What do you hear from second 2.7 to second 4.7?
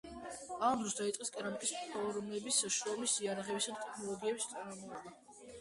შრომის იარაღების და ტექნოლოგიების